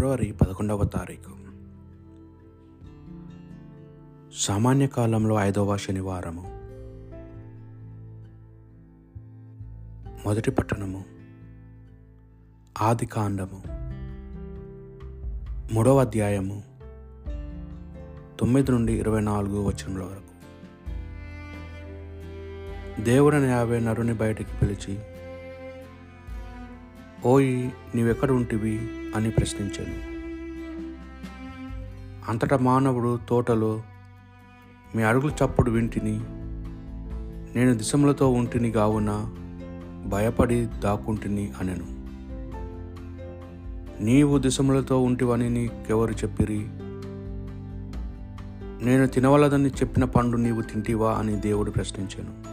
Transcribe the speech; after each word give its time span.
ఫిబ్రవరి 0.00 0.32
పదకొండవ 0.32 0.84
తారీఖు. 0.84 1.30
సామాన్య 4.34 4.86
కాలంలో 4.86 5.36
ఐదవ 5.36 5.76
శనివారము. 5.76 6.42
మొదటి 10.26 10.50
పట్టణము. 10.50 11.04
ఆది 12.82 13.06
కాండము. 13.06 13.62
మూడవ 15.74 16.00
అధ్యాయము. 16.00 16.62
తొమ్మిది 18.40 18.70
నుండి 18.70 18.92
ఇరవై 18.92 19.20
నాలుగు 19.20 19.62
వచనముల 19.62 20.02
వరకు. 20.02 20.30
దేవుడని 23.02 23.46
యాభై 23.46 23.80
నరుని 23.80 24.14
బయటికి 24.14 24.50
పిలిచి 24.62 24.98
ఓయ్ 27.24 27.70
నీవెక్కడ 27.94 28.30
ఉంటివి 28.30 28.88
అని 29.16 29.30
ప్రశ్నించాను. 29.30 30.10
అంతటా 32.30 32.56
మానవుడు 32.56 33.18
తోటలో 33.28 33.82
మీ 34.96 35.02
అడుగుల 35.02 35.30
చప్పుడు 35.30 35.70
వింటిని 35.70 36.20
నేను 37.58 37.74
దిశములతో 37.74 38.30
ఉంటిని 38.32 38.68
గావున 38.68 39.32
భయపడి 40.06 40.66
దాక్కుంటిని 40.66 41.52
అనెను. 41.60 42.00
నీవు 44.04 44.38
దిశములతో 44.38 45.02
ఉంటివని 45.02 45.50
నీకెవరు 45.50 46.12
చెప్పిరి? 46.12 46.68
నేను 48.84 49.06
తినవలదని 49.06 49.68
చెప్పిన 49.68 50.04
పండు 50.04 50.36
నీవు 50.36 50.62
తింటివా? 50.62 51.12
అని 51.12 51.36
దేవుడు 51.36 51.70
ప్రశ్నించాను. 51.70 52.50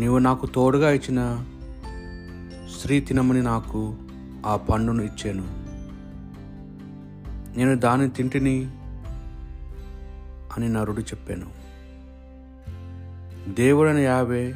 నీవు 0.00 0.18
నాకు 0.18 0.46
తోడుగా 0.46 0.90
ఇచ్చిన 0.90 1.44
స్త్రీ 2.78 3.00
తినమని 3.00 3.42
నాకు 3.42 3.96
ఆ 4.46 4.56
పండును 4.56 5.02
ఇచ్చాను. 5.02 5.44
నేను 7.58 7.76
దాన్ని 7.76 8.10
తింటిని 8.10 8.64
అని 10.56 10.68
నరుడు 10.68 11.00
చెప్పాను. 11.00 11.50
దేవుడని 13.54 14.02
యావే 14.02 14.54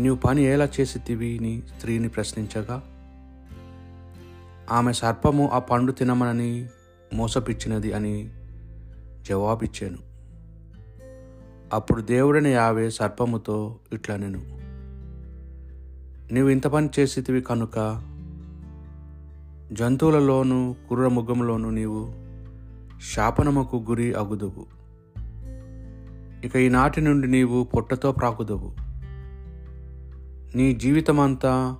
నీవు 0.00 0.16
పని 0.16 0.42
ఎలా 0.42 0.64
చేసితివి? 0.64 1.06
తివిని 1.06 1.62
స్త్రీని 1.76 2.08
ప్రశ్నించగా 2.08 2.82
ఆమె 4.70 4.92
సర్పము 4.92 5.48
ఆ 5.48 5.58
పండు 5.58 5.92
తినమనని 5.92 6.68
మోసపిచ్చినది 7.14 7.92
అని 7.92 8.30
జవాబిచ్చాను. 9.22 9.98
అప్పుడు 11.72 12.02
దేవుడని 12.02 12.50
యావే 12.50 12.90
సర్పముతో 12.90 13.78
ఇట్లా 13.92 14.16
నేను 14.16 14.60
నీవు 16.32 16.48
ఇంత 16.48 16.66
పని 16.66 16.88
చేసితివి 16.98 17.42
కనుక. 17.42 18.02
జంతువులలోనూ 19.72 20.74
కుర్ర 20.88 21.08
నీవు 21.56 22.14
శాపనముకు 23.14 23.76
గురి 23.76 24.14
అగుదువు. 24.14 24.66
ఇక 26.46 26.56
ఈనాటి 26.56 27.00
నుండి 27.00 27.26
నీవు 27.26 27.64
పొట్టతో 27.64 28.12
ప్రాకుదువు. 28.12 28.74
నీ 30.56 30.74
జీవితమంతా 30.74 31.76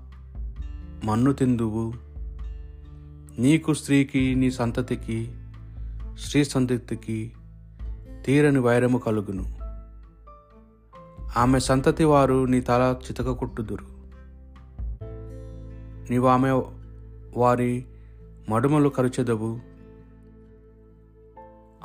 మన్ను 1.05 1.33
తిందువు. 1.33 1.93
నీకు 3.39 3.75
స్త్రీకి 3.75 4.35
నీ 4.35 4.51
సంతతికి 4.51 5.33
స్త్రీ 6.19 6.45
సంతతికి 6.45 7.33
తీరని 8.27 8.59
వైరము 8.59 8.99
కలుగును. 8.99 9.55
ఆమె 11.37 11.59
సంతతి 11.59 12.05
వారు 12.05 12.45
నీ 12.45 12.61
తల 12.61 12.97
చితక 13.09 13.31
కొట్టుదురు 13.31 14.00
నీవు 16.11 16.27
ఆమె 16.27 16.51
వారి 17.37 17.85
మడుమలు 18.49 18.89
కరుచెదవు. 18.89 19.61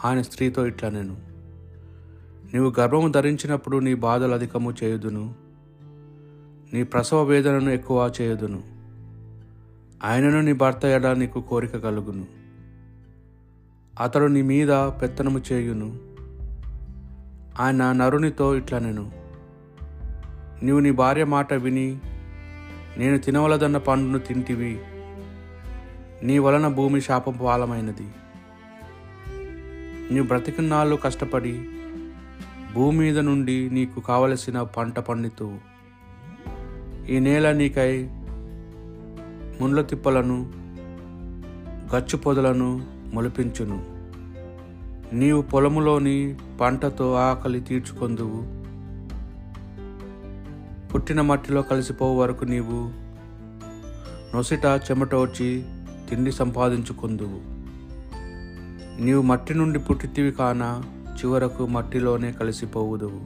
ఆయన 0.06 0.22
స్త్రీతో 0.22 0.66
ఇట్లా 0.66 0.90
నేను 0.90 1.18
నీవు 2.54 2.74
గర్భము 2.80 3.08
ధరించినప్పుడు 3.08 3.78
నీ 3.78 3.94
బాధలు 3.94 4.34
అధికము 4.34 4.74
చేయుదును. 4.84 5.34
నీ 6.74 6.84
ప్రసవ 6.84 7.24
వేదనను 7.24 7.70
ఎక్కువ 7.70 8.12
చేయుదును. 8.22 8.64
ఆయనను 10.04 10.42
నీ 10.42 10.54
భర్త 10.54 10.86
ఎడ 10.86 11.08
నీకు 11.08 11.42
కోరిక 11.42 11.78
కలుగును. 11.78 12.26
అతడు 14.00 14.26
నీ 14.26 14.42
మీద 14.42 14.68
పెత్తనము 14.72 15.42
చేయును. 15.52 16.00
ఆయన 17.60 17.92
నరునితో 17.92 18.56
ఇట్లా 18.56 18.80
నేను 18.80 19.12
నీవు 20.64 20.80
నీ 20.80 20.92
భార్య 20.92 21.24
మాట 21.24 21.54
విని 21.54 22.00
నేను 22.98 23.18
తినవలదన్న 23.18 23.78
పండును 23.78 24.20
తింటివి. 24.20 24.80
నీ 26.24 26.38
వలన 26.38 26.68
భూమి 26.68 27.02
శాపం 27.02 27.40
పాలమైనది. 27.44 28.08
నీ 30.14 30.22
బ్రతికినాళ్ళు 30.22 30.96
కష్టపడి 30.96 31.70
భూమి 32.76 32.98
మీద 32.98 33.20
నుండి 33.20 33.70
నీకు 33.70 34.00
కావలసిన 34.00 34.62
పంట 34.62 35.00
పండితూ. 35.00 35.54
ఈ 37.10 37.20
నేల 37.20 37.52
నీకై 37.52 38.10
ముండ్ల 39.62 39.82
తిప్పలను 39.82 40.52
గచ్చు 41.96 42.18
పొదలను 42.18 42.86
మొలిపించును. 43.14 43.96
నీవు 45.14 45.42
పొలములోని 45.42 46.36
పంటతో 46.62 47.14
ఆకలి 47.14 47.62
తీర్చుకొందువు. 47.62 48.65
పుట్టిన 50.96 51.22
మట్టిలో 51.22 51.62
కలిసిపోవు 51.62 52.20
వరకు 52.20 52.46
నీవు. 52.46 52.90
నొసిట 54.36 54.66
చెమటోడ్చి 54.66 55.66
తిండి 56.10 56.32
సంపాదించుకుందువు. 56.32 57.40
నీవు 59.02 59.22
మట్టి 59.22 59.54
నుండి 59.54 59.80
పుట్టితివి 59.80 60.32
కాన 60.32 60.84
చివరకు 61.18 61.68
మట్టిలోనే 61.68 62.32
కలిసిపోవుదువు. 62.32 63.22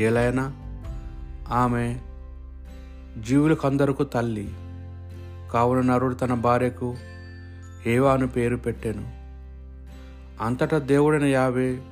ఏలైనా 0.00 0.52
ఆమె 1.50 2.00
జీవులకందరకు 3.22 4.04
తల్లి. 4.04 4.54
కావున 5.52 5.80
నరుడు 5.80 6.14
తన 6.14 6.34
భార్యకు 6.34 6.96
ఏవాను 7.86 8.28
పేరు 8.28 8.56
పెట్టాను. 8.56 9.10
అంతటా 10.44 10.78
దేవుడైన 10.78 11.24
యావే 11.24 11.82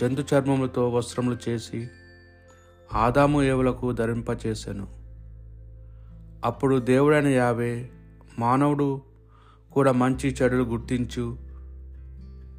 జంతు 0.00 0.34
చర్మములతో 0.34 0.88
వస్త్రములు 0.88 1.36
చేసి 1.48 1.88
ఆదాము 2.94 3.42
ఏవులకు 3.42 3.92
ధరింపచేశాను 3.92 4.86
అప్పుడు 6.44 6.78
దేవుడైన 6.78 7.26
యావే 7.26 7.90
మానవుడు 8.38 9.00
కూడా 9.72 9.92
మంచి 9.92 10.36
చెడులు 10.42 10.62
గుర్తించు 10.62 11.38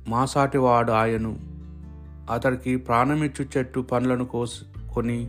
మాసాటివాడు 0.07 0.91
ఆయను. 0.91 1.39
అతడికి 2.31 2.75
ప్రాణమిచ్చు 2.75 3.45
చెట్టు 3.57 3.79
పండ్లను 3.79 4.25
కోసి 4.25 4.89
కొని 4.93 5.25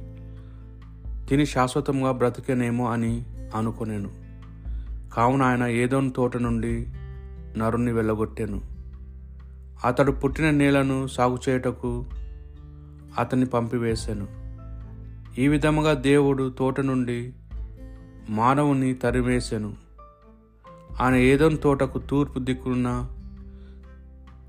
తిని 1.28 1.47
శాశ్వతంగా 1.47 2.12
బ్రతికేనేమో 2.12 2.91
అని 2.91 3.25
అనుకునేను. 3.55 4.10
కావున 5.15 5.43
ఆయన 5.43 5.66
ఏదోని 5.66 6.10
తోట 6.10 6.37
నుండి 6.37 6.87
నరుణ్ణి 7.59 7.93
వెళ్ళగొట్టాను. 7.93 8.60
అతడు 9.84 10.12
పుట్టిన 10.12 10.50
నేలను 10.50 11.06
సాగు 11.06 11.39
చేయుటకు 11.49 12.05
అతన్ని 13.19 13.47
పంపివేశాను 13.47 14.40
ఈ 15.38 15.48
విధముగా 15.48 15.94
దేవుడు 15.94 16.50
తోట 16.58 16.80
నుండి 16.80 17.32
మానవుని 18.28 18.94
తరిమేసెను. 18.94 19.74
ఆయన 21.00 21.14
ఏదోని 21.14 21.56
తోటకు 21.56 21.98
తూర్పు 21.98 22.38
దిక్కున్న 22.38 23.08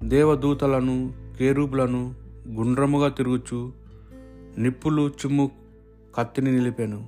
దేవదూతలను 0.03 1.13
కేరూపులను 1.37 2.15
గుండ్రముగా 2.49 3.09
తిరుగుచు 3.09 3.73
నిప్పులు 4.57 5.07
చుమ్ము 5.07 5.51
కత్తిని 6.15 6.51
నిలిపాను. 6.51 7.07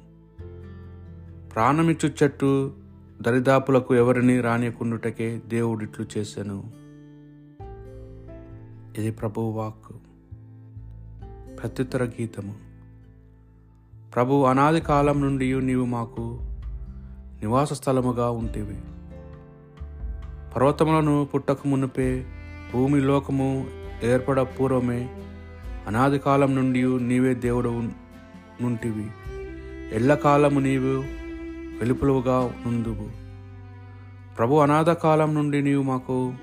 ప్రాణమిచ్చు 1.53 2.13
చెట్టు 2.23 2.73
దరిదాపులకు 3.21 3.95
ఎవరిని 3.95 4.41
రానియకుండుటకే 4.41 5.41
దేవుడిట్లు 5.47 6.05
చేశాను 6.17 6.71
ఇది 8.97 9.11
ప్రభువాక్ 9.11 9.95
ప్రత్యుత్తర 11.59 12.03
గీతము. 12.03 12.72
ప్రభు 14.15 14.43
అనాది 14.43 14.81
కాలం 14.81 15.21
నుండి 15.21 15.61
నీవు 15.61 15.85
మాకు 15.85 16.39
నివాస 17.41 17.73
స్థలముగా 17.73 18.29
ఉంటివి. 18.29 18.75
పర్వతములను 20.55 21.27
పుట్టక 21.33 21.57
మునుపే 21.65 22.25
భూమి 22.73 22.99
లోకము 22.99 23.65
ఏర్పడ 24.03 24.41
పూర్వమే 24.41 25.09
అనాది 25.87 26.19
కాలం 26.19 26.55
నుండి 26.55 26.99
నీవే 26.99 27.33
దేవుడు 27.33 27.83
నుంటివి. 28.61 29.07
ఎల్లకాలము 29.93 30.59
నీవు 30.59 31.03
వెలుపులుగా 31.79 32.53
నుందువు. 32.65 33.09
ప్రభు 34.37 34.55
అనాథ 34.55 34.89
కాలం 34.89 35.35
నుండి 35.35 35.61
నీవు 35.61 35.83
మాకు 35.83 36.33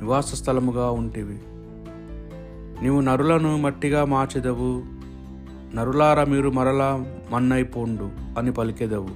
నివాస 0.00 0.34
స్థలముగా 0.34 0.90
ఉంటివి. 0.90 1.38
నీవు 2.82 3.00
నరులను 3.00 3.56
మట్టిగా 3.56 4.04
మార్చెదవు. 4.04 5.01
నరులార 5.74 6.24
మీరు 6.24 6.50
మరలా 6.50 7.06
మన్నైపోండు 7.30 8.10
అని 8.38 8.52
పలికెదవు. 8.52 9.08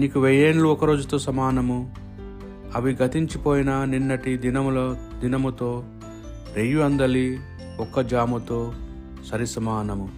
నీకు 0.00 0.20
వెయ్యేండ్లు 0.20 0.68
ఒక 0.68 0.84
రోజుతో 0.84 1.18
సమానము. 1.18 1.94
అవి 2.74 2.96
గతించిపోయిన 3.02 3.84
నిన్నటి 3.84 4.36
దినముల 4.36 4.96
దినముతో 5.20 5.84
రెయ్యు 6.54 6.78
అందలి 6.78 7.38
ఒక్క 7.80 8.00
జాముతో 8.00 8.72
సరిసమానము 9.30 10.08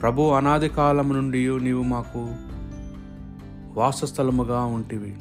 ప్రభు 0.00 0.22
అనాది 0.22 0.68
కాలము 0.68 1.12
నుండి 1.12 1.60
నీవు 1.60 1.82
మాకు 1.82 2.28
వాసస్థలముగా 3.80 4.64
ఉంటివి. 4.64 5.16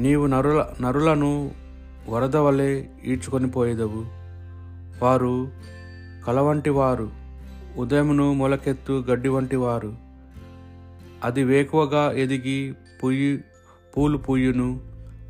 నీవు 0.00 0.26
నరుల 0.26 0.66
నరులను 0.80 1.50
వరద 2.08 2.36
వలె 2.36 2.84
ఈడ్చుకొని 3.04 3.50
పోయేదవు. 3.50 4.04
వారు 5.04 5.48
కలవంటి 6.26 6.70
వారు 6.70 7.10
ఉదయమును 7.76 8.34
మొలకెత్తు 8.34 9.04
గడ్డి 9.10 9.28
వంటి 9.28 9.56
వారు 9.56 9.94
అది 11.24 11.44
వేకువగా 11.44 12.12
ఎదిగి 12.12 12.74
పుయ్యి 13.04 13.44
పూలు 13.96 14.18
పుయ్యును 14.18 14.80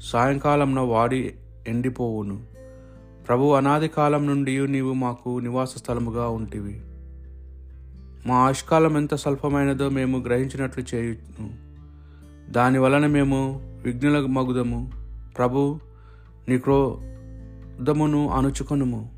సాయంకాలంన 0.01 0.81
వాడి 0.81 1.35
ఎండిపోవును. 1.69 2.43
ప్రభు 3.29 3.53
అనాది 3.53 3.89
కాలం 3.89 4.27
నుండి 4.27 4.67
నీవు 4.69 4.93
మాకు 4.93 5.39
నివాస 5.39 5.77
స్థలముగా 5.77 6.29
ఉంటివి. 6.29 6.81
మా 8.27 8.35
ఆయుష్కాలం 8.35 8.97
ఎంత 8.97 9.15
స్వల్పమైనదో 9.15 9.89
మేము 9.89 10.19
గ్రహించినట్లు 10.19 10.85
చేయును. 10.95 11.51
దాని 12.53 12.79
వలన 12.79 13.07
మేము 13.07 13.61
విఘ్నుల 13.85 14.27
మగుదము 14.27 14.93
ప్రభు 15.39 15.79
నీ 16.49 16.59
క్రోధమును 16.59 18.29
అణుచుకొనుము. 18.29 19.12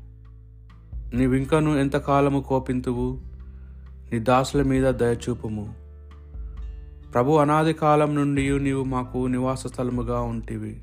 నీవింకను 1.15 1.77
ఎంతకాలము 1.77 2.41
కోపింతువు? 2.41 3.19
నీ 4.13 4.19
దాసుల 4.19 4.63
మీద 4.63 4.93
దయచూపుము. 4.93 5.73
ప్రభు 7.13 7.31
అనాది 7.31 7.73
కాలం 7.73 8.15
నుండి 8.15 8.59
నీవు 8.59 8.83
మాకు 8.83 9.17
నివాస 9.17 9.67
స్థలముగా 9.67 10.21
ఉంటివి. 10.21 10.81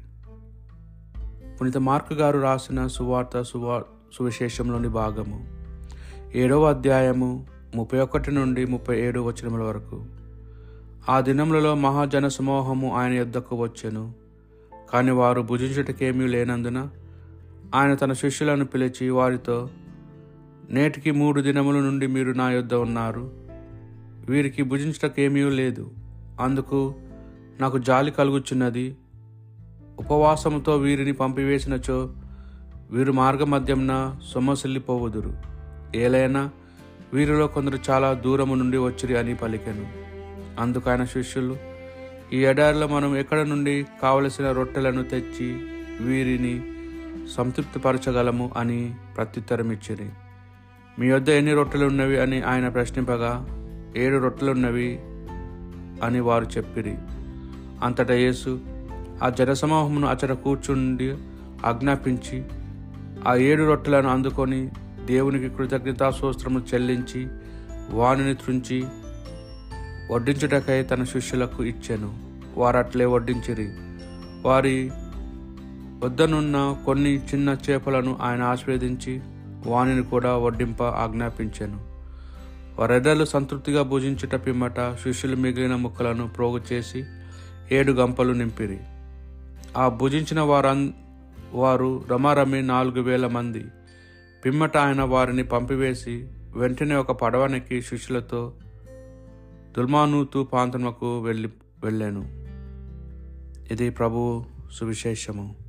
పునిత 1.61 1.79
మార్కు 1.79 2.15
గారు 2.15 2.39
రాసిన 2.39 2.87
సువార్త 2.87 3.43
సువా 3.43 3.83
సువిశేషంలోని 4.15 4.89
భాగము. 4.89 5.47
ఏడవ 6.35 6.65
అధ్యాయము 6.65 7.47
ముప్పై 7.75 7.99
ఒకటి 7.99 8.33
నుండి 8.33 8.67
ముప్పై 8.67 9.01
ఏడు 9.01 9.21
వచనముల 9.21 9.63
వరకు. 9.63 10.05
ఆ 11.09 11.21
దినములలో 11.21 11.75
మహాజన 11.75 12.29
సమూహము 12.29 12.95
ఆయన 12.97 13.13
యొద్దకు 13.13 13.57
వచ్చెను. 13.57 14.13
కానీ 14.93 15.11
వారు 15.11 15.43
భుజించుటకేమీ 15.43 16.27
లేనందున 16.27 16.89
ఆయన 17.75 17.95
తన 17.95 18.13
శిష్యులను 18.13 18.65
పిలిచి 18.65 19.11
వారితో 19.11 19.69
నేటికి 20.71 21.11
మూడు 21.11 21.41
దినముల 21.41 21.75
నుండి 21.75 22.07
మీరు 22.07 22.33
నా 22.33 22.51
యొద్ద 22.51 22.75
ఉన్నారు. 22.75 23.33
వీరికి 24.29 24.63
భుజించటకేమీ 24.63 25.45
లేదు. 25.45 25.91
అందుకు 26.41 26.95
నాకు 27.61 27.79
జాలి 27.79 28.11
కలుగుచున్నది. 28.11 28.97
ఉపవాసముతో 29.99 30.77
వీరిని 30.77 31.13
పంపివేసినచో 31.13 32.13
వీరు 32.91 33.13
మార్గమధ్యంన 33.13 34.17
సొమ్మసిల్లిపోవుదురు. 34.33 35.37
ఏలైనా 35.97 36.51
వీరిలో 37.15 37.47
కొందరు 37.47 37.79
చాలా 37.91 38.13
దూరము 38.13 38.55
నుండి 38.55 38.77
వచ్చిరి 38.77 39.19
అని 39.19 39.35
పలికెను. 39.35 39.87
అందుకైన 40.61 40.95
ఆయన 40.95 41.05
శిష్యులు 41.05 41.57
ఈ 42.33 42.45
ఎడారిలో 42.45 42.87
మనం 42.87 43.17
ఎక్కడ 43.17 43.41
నుండి 43.41 43.87
కావలసిన 44.03 44.53
రొట్టెలను 44.53 45.03
తెచ్చి 45.03 45.61
వీరిని 46.01 46.63
సంతృప్తిపరచగలము 47.37 48.51
అని 48.57 48.95
ప్రత్యుత్తరమిచ్చిరి. 49.17 50.09
మీ 50.99 51.13
వద్ద 51.13 51.29
ఎన్ని 51.29 51.53
రొట్టెలు 51.53 51.87
ఉన్నవి 51.87 52.21
అని 52.21 52.43
ఆయన 52.43 52.69
ప్రశ్నింపగా 52.69 53.47
ఏడు 53.97 54.17
రొట్టెలున్నవి 54.19 55.01
అని 56.07 56.21
వారు 56.21 56.45
చెప్పిరి. 56.45 56.95
అంతటా 57.83 58.15
యేసు 58.15 58.61
ఆ 59.23 59.29
జనసమూహమును 59.29 60.09
అచట 60.09 60.33
కూర్చుండి 60.33 61.17
ఆజ్ఞాపించి 61.67 62.45
ఆ 63.29 63.37
ఏడు 63.37 63.63
రొట్టెలను 63.63 64.09
అందుకొని 64.09 64.71
దేవునికి 65.07 65.49
కృతజ్ఞతాసూత్రము 65.49 66.63
చెల్లించి 66.75 67.29
వాణిని 67.91 68.35
త్రుంచి 68.35 68.85
వడ్డించుటకై 70.13 70.83
తన 70.83 71.05
శిష్యులకు 71.05 71.65
ఇచ్చెను. 71.65 72.19
వారు 72.57 72.77
అట్లే 72.77 73.05
వడ్డించిరి. 73.05 73.69
వారి 74.43 74.91
వద్దనున్న 76.05 76.77
కొన్ని 76.87 77.17
చిన్న 77.17 77.57
చేపలను 77.71 78.19
ఆయన 78.23 78.43
ఆస్వాదించి 78.43 79.21
వానిని 79.67 80.03
కూడా 80.03 80.37
వడ్డింప 80.37 80.83
ఆజ్ఞాపించాను. 80.83 81.93
వారెడ్డలు 82.81 83.25
సంతృప్తిగా 83.25 83.83
భుజించుట 83.83 84.35
పిమ్మట 84.35 84.95
శిష్యులు 84.95 85.37
మిగిలిన 85.37 85.75
ముక్కలను 85.75 86.29
ప్రోగు 86.29 86.61
చేసి 86.73 87.05
ఏడు 87.73 87.93
గంపలు 87.93 88.33
నింపిరి. 88.33 88.79
ఆ 89.77 89.89
భుజించిన 89.89 90.41
వారన్ 90.41 90.93
వారు 91.53 92.05
రమారమి 92.11 92.63
నాలుగు 92.63 93.03
వేల 93.03 93.27
మంది. 93.27 93.65
పిమ్మట 94.45 94.77
ఆయన 94.77 95.03
వారిని 95.03 95.45
పంపివేసి 95.45 96.29
వెంటనే 96.57 96.95
ఒక 96.95 97.13
పడవనికి 97.13 97.83
శిష్యులతో 97.83 98.53
దుల్మానూతు 99.77 100.45
ప్రాంతములకు 100.45 101.21
వెళ్ళి 101.21 101.49
వెళ్ళాను. 101.85 102.47
ఇది 103.73 103.91
ప్రభు 103.91 104.45
సువిశేషము. 104.73 105.62